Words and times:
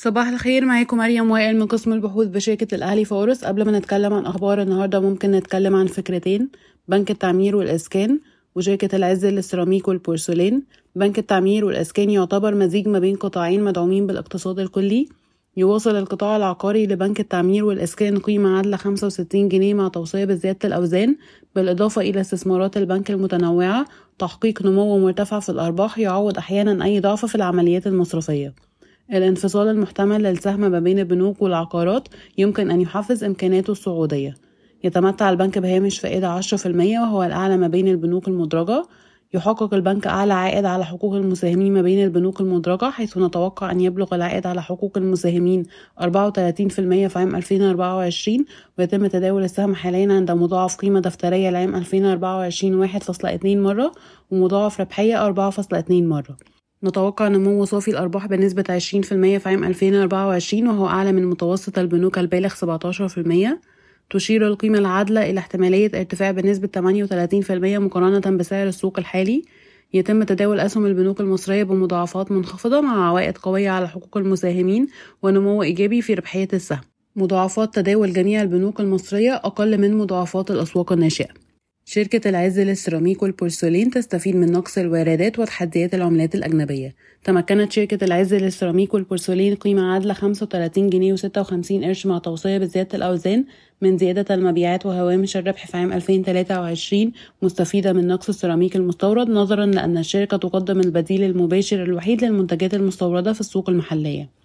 صباح 0.00 0.28
الخير 0.28 0.64
معاكم 0.64 0.96
مريم 0.96 1.30
وائل 1.30 1.58
من 1.58 1.66
قسم 1.66 1.92
البحوث 1.92 2.26
بشركة 2.26 2.74
الأهلي 2.74 3.04
فورس 3.04 3.44
قبل 3.44 3.64
ما 3.64 3.78
نتكلم 3.78 4.12
عن 4.12 4.26
أخبار 4.26 4.62
النهاردة 4.62 5.00
ممكن 5.00 5.30
نتكلم 5.30 5.76
عن 5.76 5.86
فكرتين. 5.86 6.48
بنك 6.88 7.10
التعمير 7.10 7.56
والإسكان 7.56 8.20
وشركة 8.54 8.96
العز 8.96 9.26
للسيراميك 9.26 9.88
والبورسلين. 9.88 10.62
بنك 10.96 11.18
التعمير 11.18 11.64
والإسكان 11.64 12.10
يعتبر 12.10 12.54
مزيج 12.54 12.88
ما 12.88 12.98
بين 12.98 13.16
قطاعين 13.16 13.62
مدعومين 13.62 14.06
بالاقتصاد 14.06 14.58
الكلي. 14.58 15.08
يواصل 15.56 15.96
القطاع 15.96 16.36
العقاري 16.36 16.86
لبنك 16.86 17.20
التعمير 17.20 17.64
والإسكان 17.64 18.18
قيمة 18.18 18.56
عادلة 18.56 18.76
65 18.76 19.48
جنيه 19.48 19.74
مع 19.74 19.88
توصية 19.88 20.24
بزيادة 20.24 20.58
الأوزان 20.64 21.16
بالإضافة 21.54 22.02
إلى 22.02 22.20
استثمارات 22.20 22.76
البنك 22.76 23.10
المتنوعة. 23.10 23.86
تحقيق 24.18 24.62
نمو 24.62 24.98
مرتفع 24.98 25.40
في 25.40 25.48
الأرباح 25.48 25.98
يعوض 25.98 26.38
أحيانا 26.38 26.84
أي 26.84 27.00
ضعف 27.00 27.26
في 27.26 27.34
العمليات 27.34 27.86
المصرفية. 27.86 28.67
الانفصال 29.12 29.68
المحتمل 29.68 30.22
للسهم 30.22 30.60
ما 30.60 30.80
بين 30.80 30.98
البنوك 30.98 31.42
والعقارات 31.42 32.08
يمكن 32.38 32.70
أن 32.70 32.80
يحفز 32.80 33.24
إمكاناته 33.24 33.70
الصعودية. 33.70 34.34
يتمتع 34.84 35.30
البنك 35.30 35.58
بهامش 35.58 35.98
فائدة 35.98 36.28
10% 36.28 37.00
وهو 37.00 37.22
الأعلى 37.22 37.56
ما 37.56 37.68
بين 37.68 37.88
البنوك 37.88 38.28
المدرجة. 38.28 38.82
يحقق 39.34 39.74
البنك 39.74 40.06
أعلى 40.06 40.34
عائد 40.34 40.64
على 40.64 40.84
حقوق 40.84 41.14
المساهمين 41.14 41.74
ما 41.74 41.82
بين 41.82 42.04
البنوك 42.04 42.40
المدرجة 42.40 42.90
حيث 42.90 43.18
نتوقع 43.18 43.70
أن 43.70 43.80
يبلغ 43.80 44.14
العائد 44.14 44.46
على 44.46 44.62
حقوق 44.62 44.98
المساهمين 44.98 45.62
34% 46.00 46.04
في 47.08 47.12
عام 47.16 47.36
2024 47.36 48.44
ويتم 48.78 49.06
تداول 49.06 49.44
السهم 49.44 49.74
حاليا 49.74 50.12
عند 50.12 50.30
مضاعف 50.30 50.76
قيمة 50.76 51.00
دفترية 51.00 51.50
لعام 51.50 51.74
2024 51.74 52.88
1.2 52.88 53.44
مرة 53.44 53.92
ومضاعف 54.30 54.80
ربحية 54.80 55.26
4.2 55.26 55.90
مرة. 55.90 56.36
نتوقع 56.84 57.28
نمو 57.28 57.64
صافي 57.64 57.90
الأرباح 57.90 58.26
بنسبة 58.26 58.64
20% 58.78 59.38
في 59.38 59.40
عام 59.44 59.64
2024 59.64 60.68
وهو 60.68 60.86
أعلى 60.86 61.12
من 61.12 61.26
متوسط 61.26 61.78
البنوك 61.78 62.18
البالغ 62.18 62.54
17% 62.54 63.58
تشير 64.10 64.46
القيمة 64.46 64.78
العادلة 64.78 65.30
إلى 65.30 65.40
احتمالية 65.40 65.90
ارتفاع 65.94 66.30
بنسبة 66.30 66.68
38% 66.68 67.50
مقارنة 67.78 68.36
بسعر 68.36 68.66
السوق 68.66 68.98
الحالي. 68.98 69.44
يتم 69.94 70.22
تداول 70.22 70.60
أسهم 70.60 70.86
البنوك 70.86 71.20
المصرية 71.20 71.62
بمضاعفات 71.62 72.32
منخفضة 72.32 72.80
مع 72.80 73.08
عوائد 73.08 73.38
قوية 73.38 73.70
على 73.70 73.88
حقوق 73.88 74.16
المساهمين 74.16 74.86
ونمو 75.22 75.62
إيجابي 75.62 76.02
في 76.02 76.14
ربحية 76.14 76.48
السهم. 76.52 76.80
مضاعفات 77.16 77.74
تداول 77.74 78.12
جميع 78.12 78.42
البنوك 78.42 78.80
المصرية 78.80 79.34
أقل 79.34 79.78
من 79.80 79.98
مضاعفات 79.98 80.50
الأسواق 80.50 80.92
الناشئة. 80.92 81.47
شركة 81.90 82.28
العز 82.28 82.60
للسيراميك 82.60 83.22
والبورسلين 83.22 83.90
تستفيد 83.90 84.36
من 84.36 84.52
نقص 84.52 84.78
الواردات 84.78 85.38
وتحديات 85.38 85.94
العملات 85.94 86.34
الأجنبية. 86.34 86.94
تمكنت 87.24 87.72
شركة 87.72 88.04
العز 88.04 88.34
للسيراميك 88.34 88.94
والبورسلين 88.94 89.54
قيمة 89.54 89.92
عادلة 89.92 90.14
35 90.14 90.90
جنيه 90.90 91.16
و56 91.16 91.84
قرش 91.84 92.06
مع 92.06 92.18
توصية 92.18 92.58
بزيادة 92.58 92.96
الأوزان 92.96 93.44
من 93.82 93.98
زيادة 93.98 94.34
المبيعات 94.34 94.86
وهوامش 94.86 95.36
الربح 95.36 95.66
في 95.66 95.76
عام 95.76 95.92
2023 95.92 97.12
مستفيدة 97.42 97.92
من 97.92 98.06
نقص 98.06 98.28
السيراميك 98.28 98.76
المستورد 98.76 99.30
نظرا 99.30 99.66
لأن 99.66 99.98
الشركة 99.98 100.36
تقدم 100.36 100.80
البديل 100.80 101.22
المباشر 101.22 101.82
الوحيد 101.82 102.24
للمنتجات 102.24 102.74
المستوردة 102.74 103.32
في 103.32 103.40
السوق 103.40 103.70
المحلية. 103.70 104.37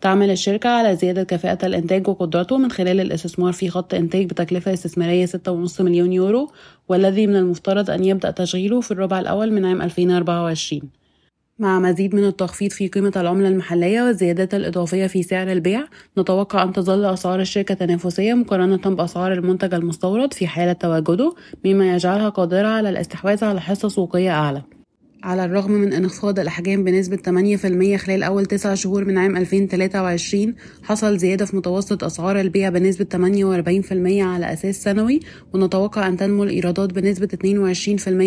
تعمل 0.00 0.30
الشركة 0.30 0.68
على 0.68 0.96
زيادة 0.96 1.22
كفاءة 1.22 1.66
الإنتاج 1.66 2.08
وقدرته 2.08 2.58
من 2.58 2.70
خلال 2.70 3.00
الاستثمار 3.00 3.52
في 3.52 3.70
خط 3.70 3.94
إنتاج 3.94 4.26
بتكلفة 4.26 4.72
استثمارية 4.72 5.26
6.5 5.26 5.80
مليون 5.80 6.12
يورو 6.12 6.52
والذي 6.88 7.26
من 7.26 7.36
المفترض 7.36 7.90
أن 7.90 8.04
يبدأ 8.04 8.30
تشغيله 8.30 8.80
في 8.80 8.90
الربع 8.90 9.20
الأول 9.20 9.52
من 9.52 9.64
عام 9.64 9.82
2024 9.82 10.82
مع 11.58 11.78
مزيد 11.78 12.14
من 12.14 12.24
التخفيض 12.24 12.70
في 12.70 12.88
قيمة 12.88 13.12
العملة 13.16 13.48
المحلية 13.48 14.02
والزيادات 14.02 14.54
الإضافية 14.54 15.06
في 15.06 15.22
سعر 15.22 15.52
البيع 15.52 15.84
نتوقع 16.18 16.62
أن 16.62 16.72
تظل 16.72 17.04
أسعار 17.04 17.40
الشركة 17.40 17.74
تنافسية 17.74 18.34
مقارنة 18.34 18.76
بأسعار 18.76 19.32
المنتج 19.32 19.74
المستورد 19.74 20.32
في 20.34 20.46
حالة 20.46 20.72
تواجده 20.72 21.34
مما 21.64 21.94
يجعلها 21.94 22.28
قادرة 22.28 22.68
على 22.68 22.88
الاستحواذ 22.88 23.44
على 23.44 23.60
حصة 23.60 23.88
سوقية 23.88 24.30
أعلى. 24.30 24.75
على 25.26 25.44
الرغم 25.44 25.72
من 25.72 25.92
انخفاض 25.92 26.38
الأحجام 26.38 26.84
بنسبة 26.84 27.16
8% 27.16 27.96
خلال 27.96 28.22
أول 28.22 28.46
تسع 28.46 28.74
شهور 28.74 29.04
من 29.04 29.18
عام 29.18 29.36
2023 29.36 30.54
حصل 30.82 31.18
زيادة 31.18 31.44
في 31.44 31.56
متوسط 31.56 32.04
أسعار 32.04 32.40
البيع 32.40 32.68
بنسبة 32.68 33.06
48% 33.12 34.22
على 34.22 34.52
أساس 34.52 34.82
سنوي 34.82 35.20
ونتوقع 35.54 36.08
أن 36.08 36.16
تنمو 36.16 36.44
الإيرادات 36.44 36.92
بنسبة 36.92 37.26
22% 37.26 37.36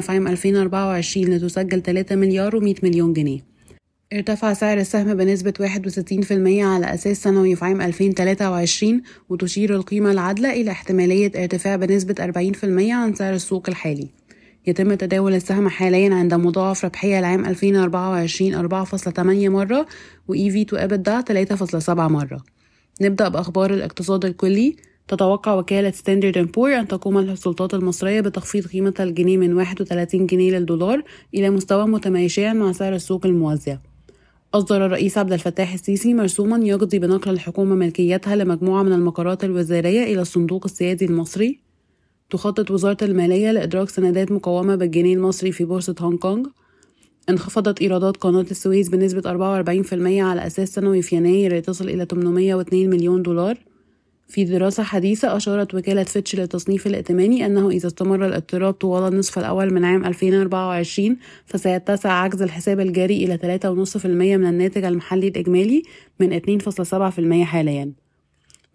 في 0.00 0.04
عام 0.08 0.28
2024 0.28 1.26
لتسجل 1.26 1.82
3 1.82 2.16
مليار 2.16 2.60
و100 2.60 2.84
مليون 2.84 3.12
جنيه. 3.12 3.40
ارتفع 4.12 4.52
سعر 4.52 4.78
السهم 4.78 5.14
بنسبة 5.14 5.52
61% 5.60 6.32
على 6.62 6.94
أساس 6.94 7.22
سنوي 7.22 7.56
في 7.56 7.64
عام 7.64 7.80
2023 7.80 9.02
وتشير 9.28 9.74
القيمة 9.74 10.10
العادلة 10.10 10.52
إلى 10.52 10.70
احتمالية 10.70 11.32
ارتفاع 11.36 11.76
بنسبة 11.76 12.14
40% 12.14 12.64
عن 12.90 13.14
سعر 13.14 13.34
السوق 13.34 13.68
الحالي. 13.68 14.19
يتم 14.66 14.94
تداول 14.94 15.34
السهم 15.34 15.68
حاليا 15.68 16.14
عند 16.14 16.34
مضاعف 16.34 16.84
ربحية 16.84 17.20
لعام 17.20 17.44
2024 17.44 18.54
4.8 18.54 19.48
مرة 19.48 19.86
و 20.28 20.34
EV 20.34 20.64
to 20.72 20.78
EBITDA 20.78 21.22
3.7 21.88 21.90
مرة. 21.90 22.44
نبدأ 23.00 23.28
بأخبار 23.28 23.74
الاقتصاد 23.74 24.24
الكلي. 24.24 24.76
تتوقع 25.08 25.54
وكالة 25.54 25.90
ستاندرد 25.90 26.52
بور 26.52 26.78
أن 26.78 26.88
تقوم 26.88 27.18
السلطات 27.18 27.74
المصرية 27.74 28.20
بتخفيض 28.20 28.66
قيمة 28.66 28.94
الجنيه 29.00 29.36
من 29.36 29.54
31 29.54 30.26
جنيه 30.26 30.50
للدولار 30.58 31.02
إلى 31.34 31.50
مستوى 31.50 31.86
متماشيا 31.86 32.52
مع 32.52 32.72
سعر 32.72 32.94
السوق 32.94 33.26
الموازية. 33.26 33.80
أصدر 34.54 34.86
الرئيس 34.86 35.18
عبد 35.18 35.32
الفتاح 35.32 35.72
السيسي 35.72 36.14
مرسوما 36.14 36.66
يقضي 36.66 36.98
بنقل 36.98 37.30
الحكومة 37.30 37.74
ملكيتها 37.74 38.36
لمجموعة 38.36 38.82
من 38.82 38.92
المقرات 38.92 39.44
الوزارية 39.44 40.02
إلى 40.02 40.20
الصندوق 40.20 40.64
السيادي 40.64 41.04
المصري. 41.04 41.59
تخطط 42.30 42.70
وزارة 42.70 42.96
المالية 43.02 43.52
لإدراج 43.52 43.88
سندات 43.88 44.32
مقومة 44.32 44.74
بالجنيه 44.74 45.14
المصري 45.14 45.52
في 45.52 45.64
بورصة 45.64 45.94
هونغ 46.00 46.16
كونغ. 46.16 46.46
انخفضت 47.28 47.80
إيرادات 47.80 48.16
قناة 48.16 48.46
السويس 48.50 48.88
بنسبة 48.88 49.30
44% 49.30 50.22
على 50.22 50.46
أساس 50.46 50.74
سنوي 50.74 51.02
في 51.02 51.16
يناير 51.16 51.56
لتصل 51.56 51.88
إلى 51.88 52.04
802 52.04 52.90
مليون 52.90 53.22
دولار. 53.22 53.58
في 54.28 54.44
دراسة 54.44 54.82
حديثة 54.82 55.36
أشارت 55.36 55.74
وكالة 55.74 56.04
فيتش 56.04 56.36
للتصنيف 56.36 56.86
الائتماني 56.86 57.46
أنه 57.46 57.70
إذا 57.70 57.86
استمر 57.86 58.26
الاضطراب 58.26 58.74
طوال 58.74 59.12
النصف 59.12 59.38
الأول 59.38 59.74
من 59.74 59.84
عام 59.84 60.04
2024 60.04 61.16
فسيتسع 61.46 62.12
عجز 62.12 62.42
الحساب 62.42 62.80
الجاري 62.80 63.24
إلى 63.24 63.58
3.5% 63.62 64.06
من 64.06 64.46
الناتج 64.46 64.84
المحلي 64.84 65.28
الإجمالي 65.28 65.82
من 66.20 66.40
2.7% 66.40 67.44
حالياً. 67.44 67.99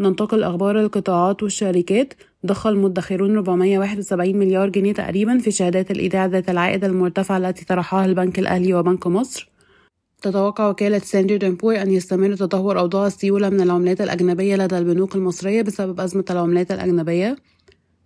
ننتقل 0.00 0.42
أخبار 0.42 0.80
القطاعات 0.80 1.42
والشركات. 1.42 2.14
ضخ 2.46 2.66
المدخرون 2.66 3.36
471 3.36 4.36
مليار 4.36 4.68
جنيه 4.68 4.92
تقريبا 4.92 5.38
في 5.38 5.50
شهادات 5.50 5.90
الإيداع 5.90 6.26
ذات 6.26 6.50
العائد 6.50 6.84
المرتفع 6.84 7.36
التي 7.36 7.64
طرحها 7.64 8.04
البنك 8.04 8.38
الأهلي 8.38 8.74
وبنك 8.74 9.06
مصر. 9.06 9.50
تتوقع 10.22 10.68
وكالة 10.68 10.98
ستاندرد 10.98 11.44
بور 11.44 11.82
أن 11.82 11.90
يستمر 11.90 12.36
تدهور 12.36 12.78
أوضاع 12.78 13.06
السيولة 13.06 13.48
من 13.48 13.60
العملات 13.60 14.00
الأجنبية 14.00 14.56
لدى 14.56 14.78
البنوك 14.78 15.16
المصرية 15.16 15.62
بسبب 15.62 16.00
أزمة 16.00 16.24
العملات 16.30 16.72
الأجنبية. 16.72 17.36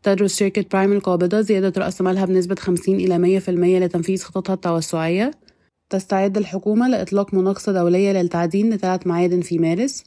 تدرس 0.03 0.38
شركة 0.38 0.65
برايم 0.72 0.93
القابضة 0.93 1.41
زيادة 1.41 1.81
رأس 1.82 2.00
مالها 2.00 2.25
بنسبة 2.25 2.55
50 2.55 2.94
إلى 2.94 3.19
100% 3.19 3.49
لتنفيذ 3.84 4.22
خططها 4.22 4.55
التوسعية. 4.55 5.31
تستعد 5.91 6.38
الحكومة 6.38 6.88
لإطلاق 6.88 7.34
مناقصة 7.34 7.72
دولية 7.72 8.12
للتعدين 8.12 8.75
لثلاث 8.75 9.06
معادن 9.06 9.41
في 9.41 9.59
مارس. 9.59 10.05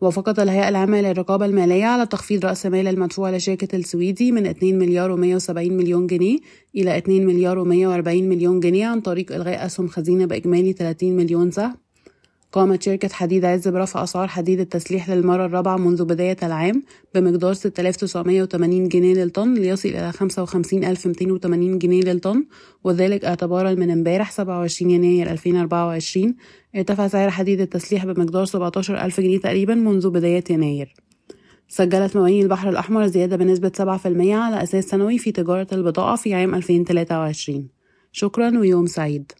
وافقت 0.00 0.38
الهيئة 0.38 0.68
العامة 0.68 1.00
للرقابة 1.00 1.46
المالية 1.46 1.84
على 1.84 2.06
تخفيض 2.06 2.46
رأس 2.46 2.66
مال 2.66 2.88
المدفوع 2.88 3.30
لشركة 3.30 3.76
السويدي 3.76 4.32
من 4.32 4.46
2 4.46 4.78
مليار 4.78 5.16
و170 5.16 5.50
مليون 5.50 6.06
جنيه 6.06 6.38
إلى 6.76 6.98
2 6.98 7.26
مليار 7.26 7.64
و140 7.64 8.08
مليون 8.08 8.60
جنيه 8.60 8.86
عن 8.86 9.00
طريق 9.00 9.32
إلغاء 9.32 9.66
أسهم 9.66 9.88
خزينة 9.88 10.26
بإجمالي 10.26 10.72
30 10.72 11.16
مليون 11.16 11.50
سهم. 11.50 11.85
قامت 12.52 12.82
شركة 12.82 13.08
حديد 13.08 13.44
عز 13.44 13.68
برفع 13.68 14.02
أسعار 14.02 14.28
حديد 14.28 14.60
التسليح 14.60 15.10
للمرة 15.10 15.46
الرابعة 15.46 15.76
منذ 15.76 16.04
بداية 16.04 16.36
العام 16.42 16.82
بمقدار 17.14 17.54
6980 17.54 18.88
جنيه 18.88 19.14
للطن 19.14 19.54
ليصل 19.54 19.88
إلى 19.88 20.12
55280 20.12 21.78
جنيه 21.78 22.02
للطن 22.02 22.44
وذلك 22.84 23.24
اعتبارا 23.24 23.74
من 23.74 23.90
امبارح 23.90 24.30
27 24.30 24.90
يناير 24.90 25.30
2024 25.30 26.34
ارتفع 26.76 27.08
سعر 27.08 27.30
حديد 27.30 27.60
التسليح 27.60 28.04
بمقدار 28.04 28.44
17000 28.44 29.20
جنيه 29.20 29.38
تقريبا 29.38 29.74
منذ 29.74 30.10
بداية 30.10 30.44
يناير. 30.50 30.94
سجلت 31.68 32.16
مواني 32.16 32.42
البحر 32.42 32.68
الأحمر 32.68 33.06
زيادة 33.06 33.36
بنسبة 33.36 33.72
7% 33.78 33.82
على 34.32 34.62
أساس 34.62 34.84
سنوي 34.84 35.18
في 35.18 35.32
تجارة 35.32 35.66
البضائع 35.72 36.16
في 36.16 36.34
عام 36.34 36.54
2023 36.54 37.68
شكرا 38.12 38.58
ويوم 38.58 38.86
سعيد. 38.86 39.32